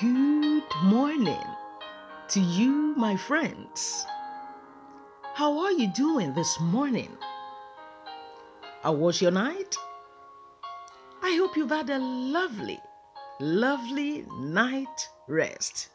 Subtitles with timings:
[0.00, 1.42] Good morning
[2.28, 4.06] to you, my friends.
[5.34, 7.10] How are you doing this morning?
[8.82, 9.76] How was your night?
[11.20, 12.78] I hope you've had a lovely,
[13.40, 15.88] lovely night rest.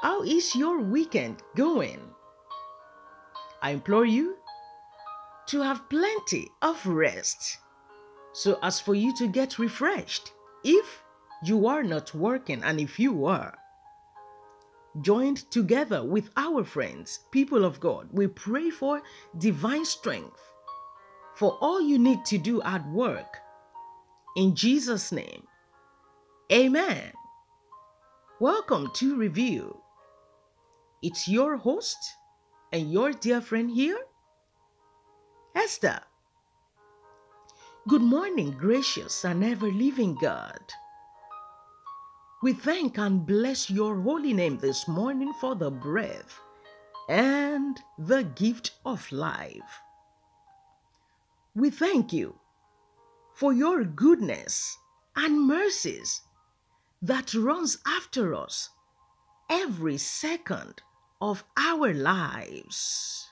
[0.00, 2.00] How is your weekend going?
[3.60, 4.38] I implore you
[5.46, 7.58] to have plenty of rest
[8.32, 10.32] so as for you to get refreshed
[10.64, 11.01] if
[11.42, 13.58] you are not working and if you are.
[15.00, 19.02] Joined together with our friends, people of God, we pray for
[19.38, 20.40] divine strength
[21.34, 23.38] for all you need to do at work.
[24.36, 25.46] In Jesus' name,
[26.52, 27.12] Amen.
[28.38, 29.80] Welcome to Review.
[31.02, 31.96] It's your host
[32.72, 33.98] and your dear friend here,
[35.56, 36.00] Esther.
[37.88, 40.60] Good morning, gracious and ever living God.
[42.42, 46.40] We thank and bless your holy name this morning for the breath
[47.08, 49.80] and the gift of life.
[51.54, 52.40] We thank you
[53.36, 54.76] for your goodness
[55.14, 56.22] and mercies
[57.00, 58.70] that runs after us
[59.48, 60.82] every second
[61.20, 63.28] of our lives.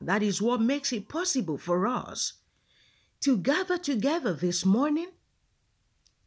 [0.00, 2.34] That is what makes it possible for us
[3.22, 5.08] to gather together this morning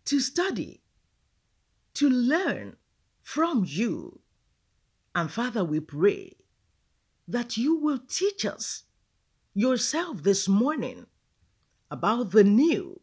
[0.04, 0.82] to study
[1.96, 2.78] to learn
[3.22, 4.22] from you.
[5.14, 6.34] And Father, we pray
[7.28, 8.84] that you will teach us
[9.54, 11.08] yourself this morning
[11.90, 13.02] about the new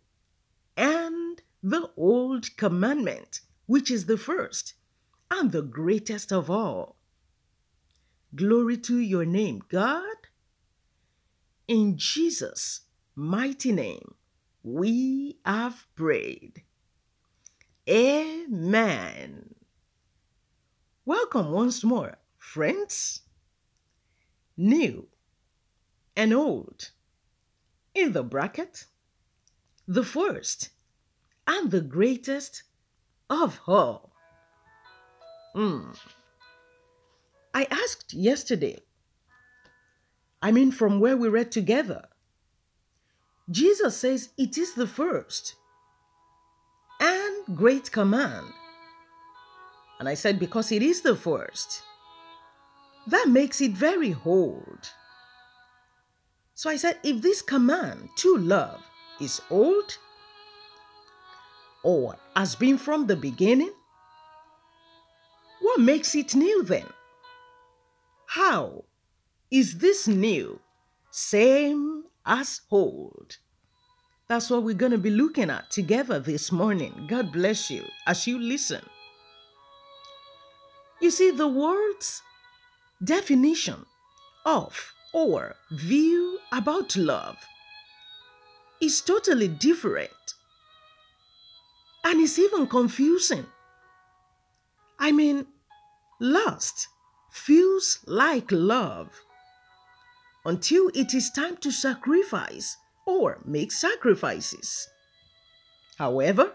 [0.77, 4.75] and the old commandment, which is the first
[5.31, 6.97] and the greatest of all.
[8.35, 10.17] Glory to your name, God.
[11.69, 12.83] In Jesus'
[13.15, 14.15] mighty name,
[14.63, 16.63] we have prayed.
[17.89, 19.57] Amen.
[21.05, 23.23] Welcome once more, friends.
[24.57, 25.09] New
[26.17, 26.91] and old.
[27.95, 28.87] In the bracket,
[29.89, 30.71] the first
[31.47, 32.63] and the greatest
[33.29, 34.13] of all.
[35.57, 35.99] Mm.
[37.53, 38.79] I asked yesterday,
[40.41, 42.05] I mean, from where we read together,
[43.51, 45.57] Jesus says it is the first
[47.55, 48.47] great command.
[49.99, 51.83] And I said, because it is the first.
[53.07, 54.91] That makes it very old.
[56.55, 58.83] So I said, if this command to love
[59.21, 59.99] is old
[61.83, 63.73] or has been from the beginning,
[65.61, 66.87] what makes it new then?
[68.27, 68.85] How
[69.51, 70.61] is this new
[71.11, 73.39] same as old?
[74.33, 77.07] That's what we're going to be looking at together this morning.
[77.07, 78.81] God bless you as you listen.
[81.03, 82.23] You see, the word's
[83.05, 83.85] definition
[84.47, 87.37] of or view about love
[88.81, 90.09] is totally different
[92.03, 93.45] and it's even confusing.
[94.99, 95.45] I mean,
[96.23, 96.89] lust
[97.31, 99.11] feels like love
[100.47, 104.89] until it is time to sacrifice or make sacrifices.
[105.99, 106.55] However,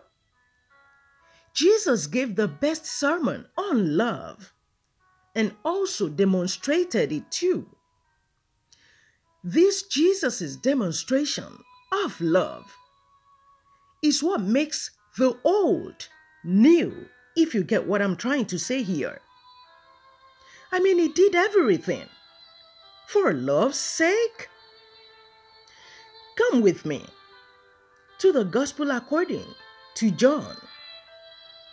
[1.54, 4.54] Jesus gave the best sermon on love
[5.36, 7.68] and also demonstrated it too.
[9.44, 11.60] This Jesus' demonstration
[11.92, 12.76] of love
[14.04, 16.10] is what makes the old
[16.44, 19.22] new, if you get what I'm trying to say here.
[20.72, 22.08] I mean, he did everything
[23.08, 24.50] for love's sake.
[26.38, 27.04] Come with me
[28.20, 29.44] to the Gospel according
[29.96, 30.56] to John,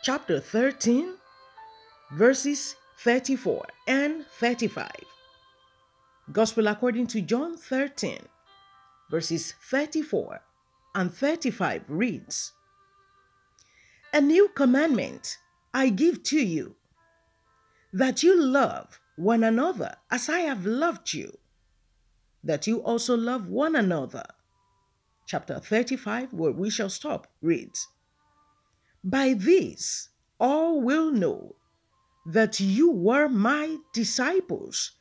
[0.02, 1.16] chapter 13,
[2.12, 4.88] verses 34 and 35.
[6.32, 8.20] Gospel according to John 13,
[9.10, 10.40] verses 34
[10.94, 12.52] and 35 reads
[14.14, 15.36] A new commandment
[15.74, 16.74] I give to you,
[17.92, 21.36] that you love one another as I have loved you,
[22.42, 24.24] that you also love one another
[25.26, 27.88] chapter 35, where we shall stop, reads
[29.02, 31.56] By this all will know
[32.26, 34.92] that you were my disciples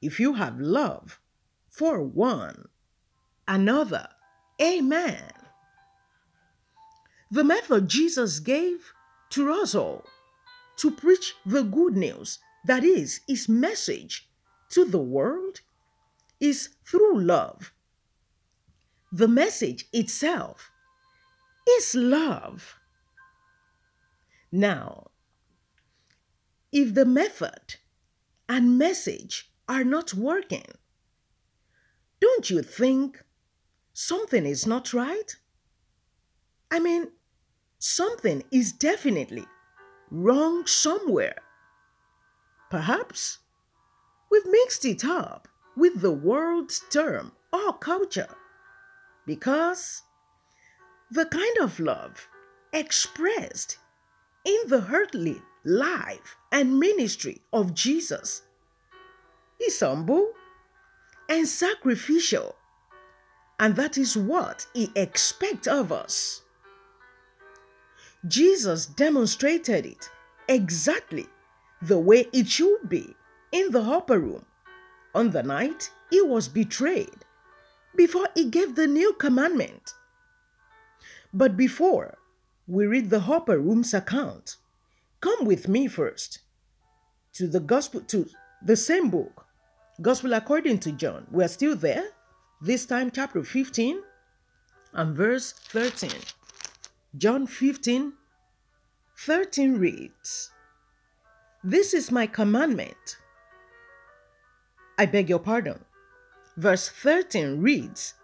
[0.00, 1.18] if you have love
[1.70, 2.66] for one
[3.48, 4.08] another.
[4.60, 5.32] Amen.
[7.30, 8.92] The method Jesus gave
[9.30, 10.04] to us all
[10.76, 14.28] to preach the good news, that is, his message
[14.70, 15.60] to the world,
[16.40, 17.72] is through love
[19.12, 20.70] the message itself
[21.68, 22.78] is love.
[24.50, 25.10] Now,
[26.72, 27.76] if the method
[28.48, 30.64] and message are not working,
[32.20, 33.22] don't you think
[33.92, 35.36] something is not right?
[36.70, 37.08] I mean,
[37.78, 39.44] something is definitely
[40.10, 41.36] wrong somewhere.
[42.70, 43.40] Perhaps
[44.30, 48.28] we've mixed it up with the world's term or culture
[49.26, 50.02] because
[51.10, 52.28] the kind of love
[52.72, 53.78] expressed
[54.44, 58.42] in the earthly life and ministry of Jesus
[59.60, 60.32] is humble
[61.28, 62.56] and sacrificial,
[63.60, 66.42] and that is what He expects of us.
[68.26, 70.10] Jesus demonstrated it
[70.48, 71.26] exactly
[71.80, 73.14] the way it should be
[73.50, 74.44] in the upper room
[75.14, 77.24] on the night he was betrayed
[77.96, 79.94] before he gave the new commandment.
[81.32, 82.18] But before
[82.66, 84.56] we read the upper room's account,
[85.20, 86.40] come with me first
[87.34, 88.28] to the gospel to
[88.64, 89.46] the same book,
[90.00, 91.26] Gospel according to John.
[91.30, 92.04] We're still there,
[92.60, 94.00] this time chapter 15
[94.94, 96.10] and verse 13.
[97.16, 98.14] John 15
[99.18, 100.50] 13 reads,
[101.62, 103.18] This is my commandment.
[104.98, 105.84] I beg your pardon.
[106.56, 108.14] Verse 13 reads,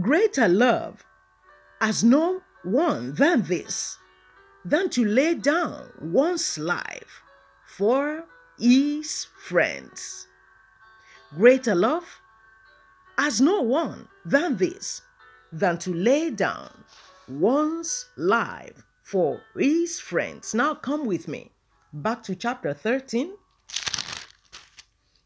[0.00, 1.04] Greater love
[1.80, 3.98] has no one than this,
[4.64, 7.22] than to lay down one's life
[7.66, 8.24] for
[8.58, 10.28] his friends.
[11.36, 12.20] Greater love
[13.18, 15.02] has no one than this,
[15.50, 16.84] than to lay down
[17.28, 20.54] one's life for his friends.
[20.54, 21.50] Now come with me
[21.92, 23.32] back to chapter 13.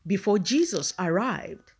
[0.06, 1.72] Before Jesus arrived,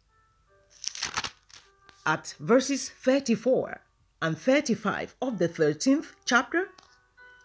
[2.07, 3.81] at verses 34
[4.23, 6.69] and 35 of the 13th chapter,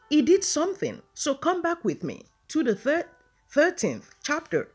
[0.09, 1.01] he did something.
[1.13, 3.09] So come back with me to the thir-
[3.53, 4.69] 13th chapter.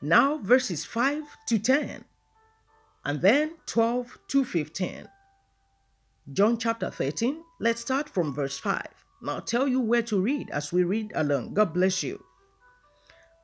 [0.00, 2.04] Now, verses 5 to 10,
[3.04, 5.08] and then 12 to 15.
[6.32, 8.86] John chapter 13, let's start from verse 5.
[9.22, 11.54] Now, I'll tell you where to read as we read along.
[11.54, 12.24] God bless you.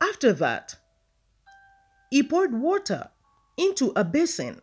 [0.00, 0.76] After that,
[2.10, 3.10] he poured water
[3.56, 4.62] into a basin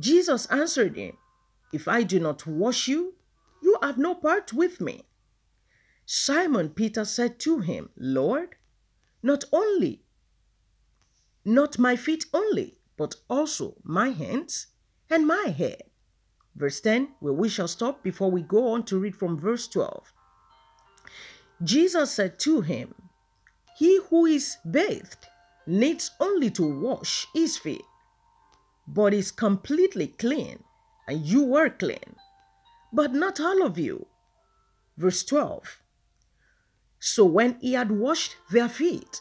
[0.00, 1.16] Jesus answered him,
[1.72, 3.14] If I do not wash you,
[3.62, 5.04] you have no part with me.
[6.06, 8.56] Simon Peter said to him, Lord,
[9.22, 10.02] not only,
[11.44, 14.68] not my feet only, but also my hands
[15.08, 15.82] and my head.
[16.56, 20.12] Verse 10, where we shall stop before we go on to read from verse 12.
[21.62, 22.94] Jesus said to him,
[23.78, 25.26] He who is bathed
[25.66, 27.84] needs only to wash his feet,
[28.92, 30.64] but is completely clean,
[31.06, 32.16] and you were clean,
[32.92, 34.06] but not all of you.
[34.96, 35.80] Verse 12.
[36.98, 39.20] So when he had washed their feet,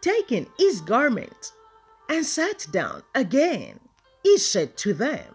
[0.00, 1.52] taking his garment,
[2.08, 3.80] and sat down again,
[4.22, 5.34] he said to them,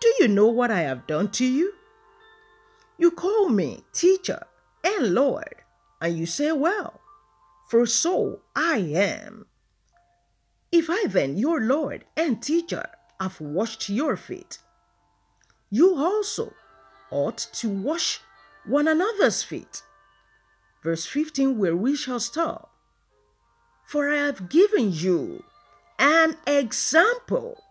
[0.00, 1.74] Do you know what I have done to you?
[2.98, 4.46] You call me teacher
[4.84, 5.62] and Lord,
[6.00, 7.00] and you say, Well,
[7.68, 9.46] for so I am.
[10.72, 12.86] If I then, your Lord and teacher,
[13.20, 14.58] have washed your feet,
[15.68, 16.54] you also
[17.10, 18.20] ought to wash
[18.64, 19.82] one another's feet.
[20.82, 22.72] Verse 15, where we shall stop.
[23.84, 25.44] For I have given you
[25.98, 27.62] an example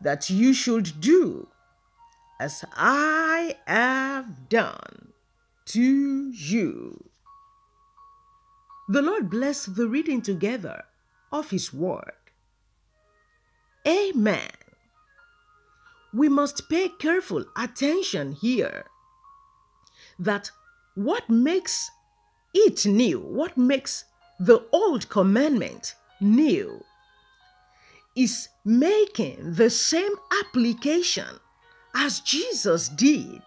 [0.00, 1.48] that you should do
[2.38, 5.12] as I have done
[5.66, 7.08] to you.
[8.88, 10.84] The Lord bless the reading together
[11.32, 12.12] of His Word.
[13.86, 14.50] Amen.
[16.12, 18.86] We must pay careful attention here
[20.18, 20.50] that
[20.94, 21.90] what makes
[22.54, 24.04] it new, what makes
[24.40, 26.82] the old commandment new,
[28.16, 31.38] is making the same application
[31.94, 33.42] as Jesus did.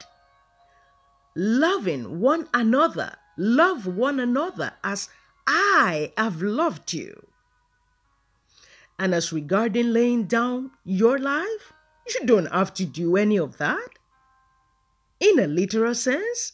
[1.36, 5.10] Loving one another, love one another as
[5.48, 7.29] I have loved you.
[9.00, 11.72] And as regarding laying down your life,
[12.06, 13.90] you don't have to do any of that
[15.22, 16.54] in a literal sense.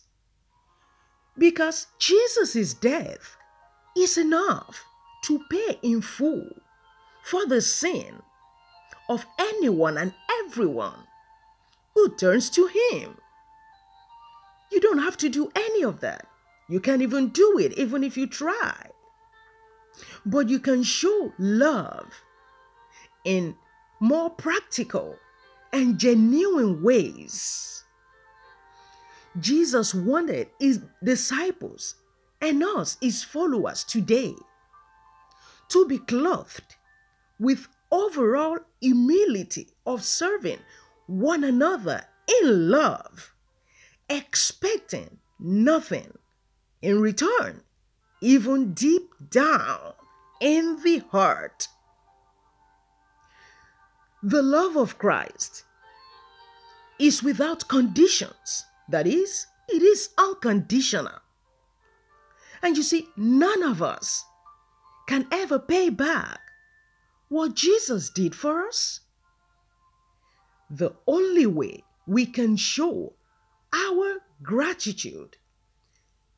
[1.38, 3.36] Because Jesus' death
[3.98, 4.86] is enough
[5.24, 6.50] to pay in full
[7.24, 8.22] for the sin
[9.10, 10.14] of anyone and
[10.46, 11.08] everyone
[11.96, 13.18] who turns to Him.
[14.72, 16.28] You don't have to do any of that.
[16.70, 18.92] You can't even do it, even if you try.
[20.26, 22.14] But you can show love
[23.26, 23.56] in
[24.00, 25.18] more practical
[25.74, 27.84] and genuine ways.
[29.40, 31.96] Jesus wanted his disciples
[32.42, 34.34] and us, his followers today,
[35.70, 36.76] to be clothed
[37.40, 40.60] with overall humility of serving
[41.08, 42.06] one another
[42.42, 43.34] in love,
[44.10, 46.18] expecting nothing
[46.82, 47.62] in return,
[48.22, 49.94] even deep down
[50.40, 51.68] in the heart.
[54.28, 55.66] The love of Christ
[56.98, 58.66] is without conditions.
[58.90, 61.20] That is, it is unconditional.
[62.64, 64.26] And you see, none of us
[65.08, 66.40] can ever pay back
[67.30, 69.02] what Jesus did for us?
[70.72, 73.14] The only way we can show
[73.72, 75.38] our gratitude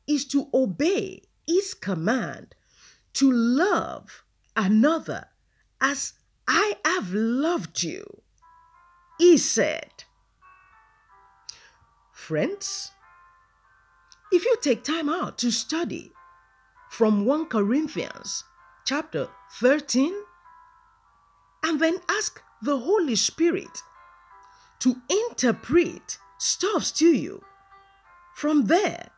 [0.06, 2.54] is to obey His command
[3.14, 5.28] to love another
[5.80, 6.12] as
[6.48, 8.22] I have loved you.
[9.18, 10.04] He said,
[12.10, 12.92] Friends,
[14.32, 16.12] if you take time out to study
[16.90, 18.44] from 1 Corinthians
[18.86, 19.28] chapter
[19.60, 20.14] 13
[21.64, 23.82] and then ask the Holy Spirit
[24.80, 27.42] to interpret stuffs to you
[28.34, 29.10] from there,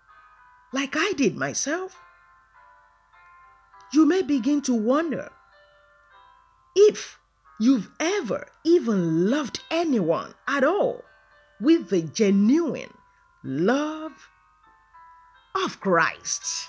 [0.72, 1.96] like I did myself.
[3.92, 5.30] You may begin to wonder
[6.74, 7.19] if
[7.60, 11.04] you've ever even loved anyone at all
[11.60, 12.94] with the genuine
[13.44, 14.30] love
[15.54, 16.68] of Christ.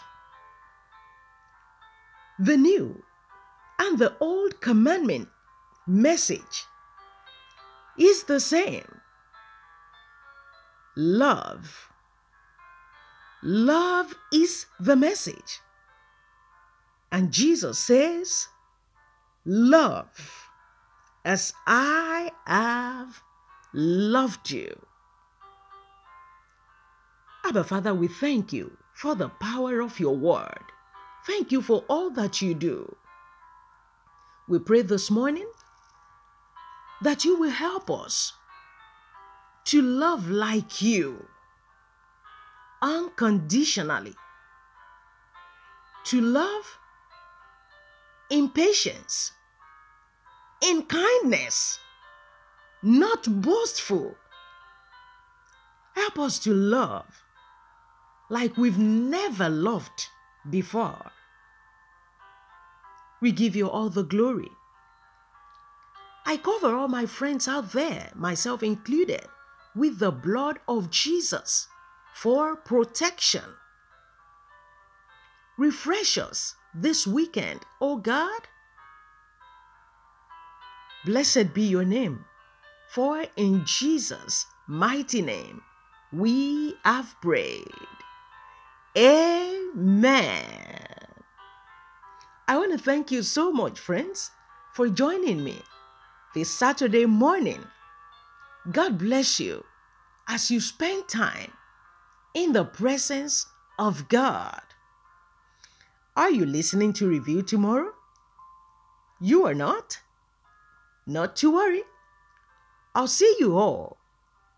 [2.37, 3.03] The new
[3.79, 5.29] and the old commandment
[5.87, 6.65] message
[7.97, 8.99] is the same
[10.97, 11.89] love.
[13.41, 15.61] Love is the message.
[17.11, 18.47] And Jesus says,
[19.45, 20.50] Love
[21.23, 23.21] as I have
[23.73, 24.85] loved you.
[27.45, 30.63] Abba Father, we thank you for the power of your word.
[31.25, 32.95] Thank you for all that you do.
[34.47, 35.47] We pray this morning
[37.01, 38.33] that you will help us
[39.65, 41.27] to love like you
[42.81, 44.15] unconditionally,
[46.05, 46.77] to love
[48.29, 49.31] in patience,
[50.61, 51.79] in kindness,
[52.83, 54.15] not boastful.
[55.95, 57.23] Help us to love
[58.29, 60.07] like we've never loved
[60.49, 61.11] before.
[63.21, 64.49] We give you all the glory.
[66.25, 69.25] I cover all my friends out there, myself included,
[69.75, 71.67] with the blood of Jesus
[72.13, 73.43] for protection.
[75.57, 78.47] Refresh us this weekend, O oh God.
[81.05, 82.25] Blessed be your name,
[82.89, 85.63] for in Jesus' mighty name
[86.13, 87.65] we have prayed.
[88.95, 90.31] Amen.
[92.47, 94.29] I want to thank you so much, friends,
[94.73, 95.61] for joining me
[96.35, 97.65] this Saturday morning.
[98.71, 99.63] God bless you
[100.27, 101.51] as you spend time
[102.33, 103.47] in the presence
[103.79, 104.61] of God.
[106.15, 107.93] Are you listening to review tomorrow?
[109.19, 109.99] You are not?
[111.05, 111.83] Not to worry.
[112.93, 113.97] I'll see you all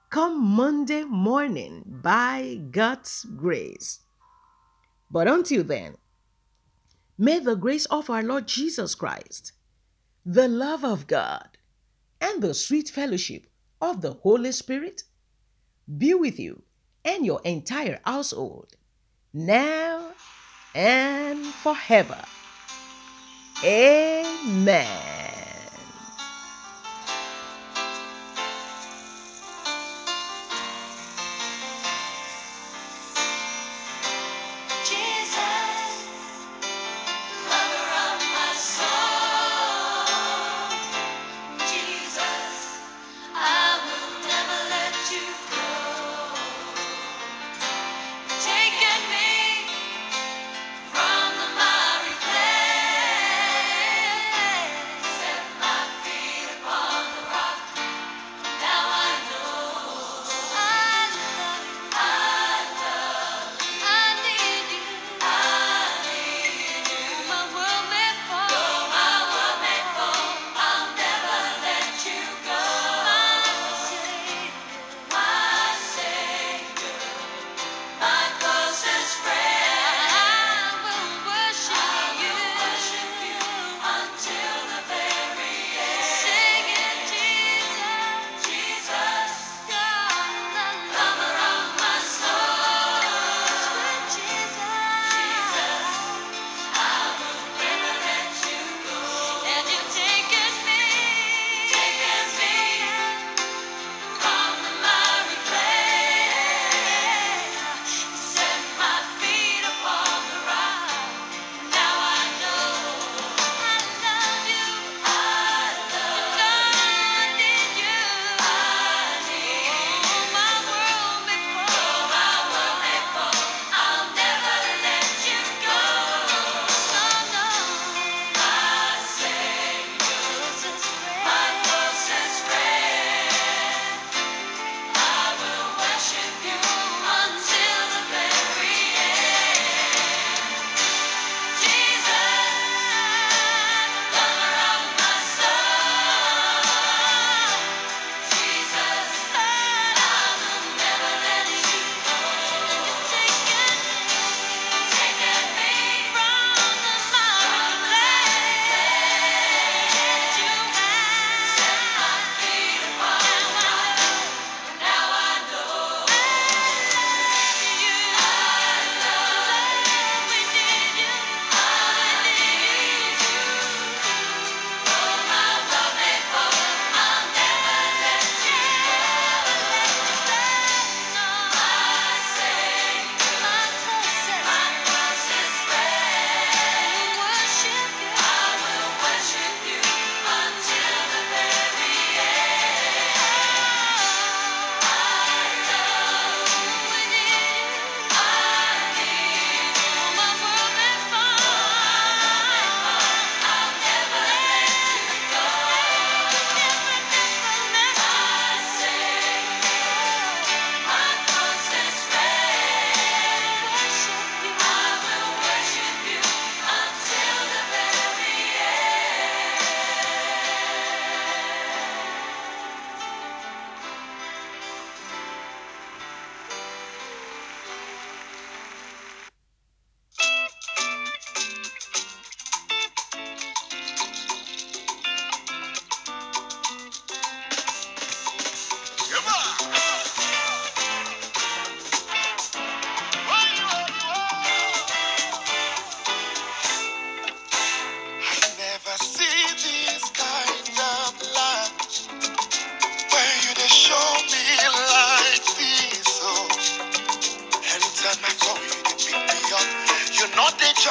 [0.10, 4.02] come Monday morning by God's grace.
[5.10, 5.98] But until then,
[7.18, 9.54] may the grace of our Lord Jesus Christ,
[10.24, 11.58] the love of God,
[12.22, 13.48] and the sweet fellowship
[13.82, 15.04] of the Holy Spirit
[15.98, 16.64] be with you
[17.04, 18.76] and your entire household
[19.34, 20.12] now
[20.76, 22.24] and forever.
[23.64, 25.23] Amen.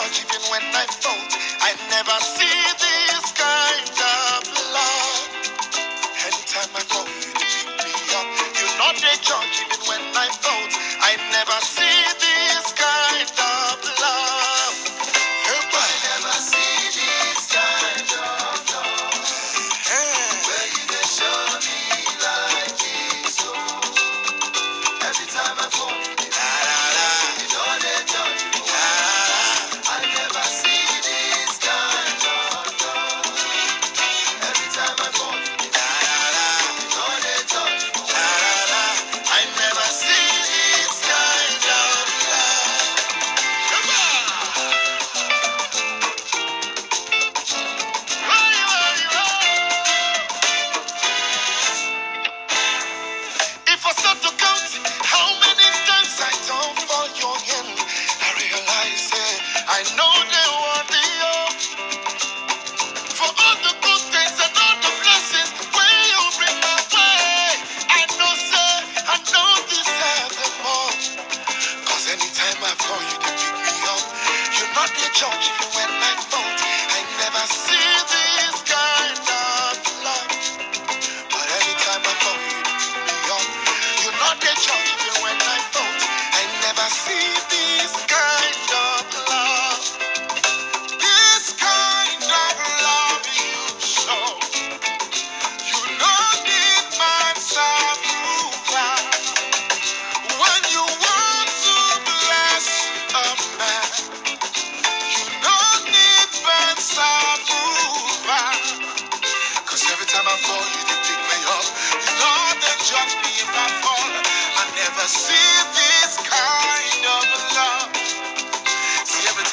[0.00, 1.36] even when I vote.
[1.60, 2.41] I never see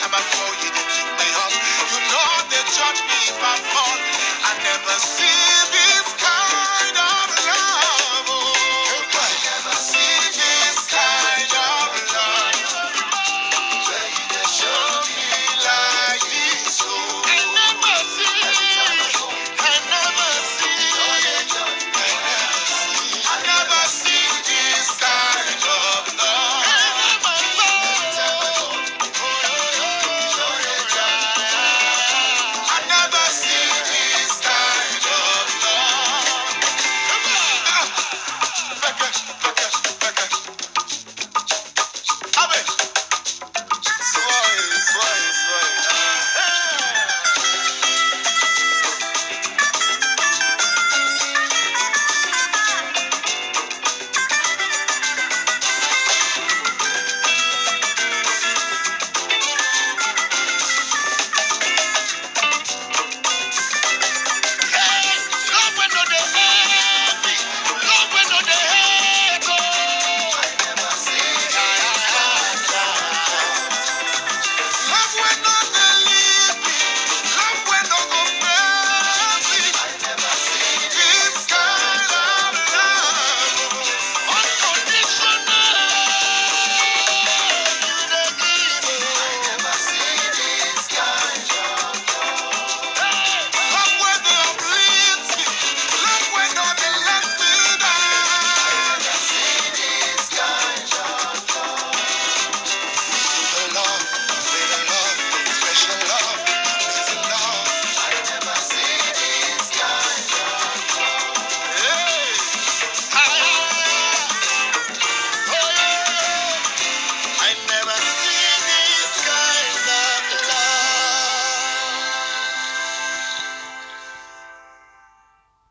[0.10, 1.54] time I saw you, you may hurt.
[1.92, 3.98] You know they judge me if I fall.
[4.50, 5.39] I never see.